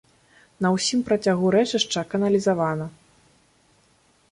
На 0.65 0.71
ўсім 0.75 1.03
працягу 1.09 1.51
рэчышча 1.57 2.01
каналізавана. 2.15 2.85